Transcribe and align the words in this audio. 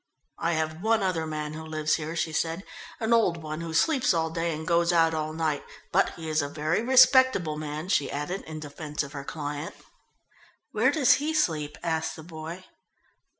"I 0.39 0.53
have 0.53 0.81
one 0.81 1.03
other 1.03 1.27
man 1.27 1.53
who 1.53 1.63
lives 1.63 1.97
here," 1.97 2.15
she 2.15 2.33
said. 2.33 2.63
"An 2.99 3.13
old 3.13 3.37
one, 3.43 3.61
who 3.61 3.71
sleeps 3.71 4.15
all 4.15 4.31
day 4.31 4.51
and 4.51 4.65
goes 4.65 4.91
out 4.91 5.13
all 5.13 5.31
night. 5.31 5.63
But 5.91 6.09
he 6.15 6.27
is 6.27 6.41
a 6.41 6.49
very 6.49 6.81
respectable 6.81 7.55
man," 7.55 7.87
she 7.87 8.09
added 8.09 8.41
in 8.45 8.59
defence 8.59 9.03
of 9.03 9.11
her 9.11 9.23
client. 9.23 9.75
"Where 10.71 10.89
does 10.89 11.19
he 11.21 11.35
sleep?" 11.35 11.77
asked 11.83 12.15
the 12.15 12.23
boy. 12.23 12.65